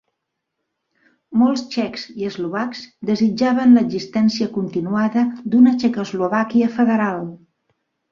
Molts 1.41 1.61
txecs 1.73 2.05
i 2.21 2.25
eslovacs 2.29 2.81
desitjaven 3.09 3.75
l'existència 3.79 4.47
continuada 4.55 5.27
d'una 5.53 5.75
Txecoslovàquia 5.83 6.71
federal. 6.79 7.21